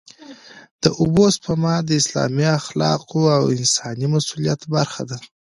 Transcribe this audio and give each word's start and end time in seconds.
د 0.83 0.85
اوبو 1.01 1.25
سپما 1.35 1.75
د 1.87 1.89
اسلامي 2.01 2.47
اخلاقو 2.59 3.21
او 3.37 3.43
انساني 3.55 4.07
مسوولیت 4.13 4.61
برخه 4.73 5.01
ده. 5.09 5.17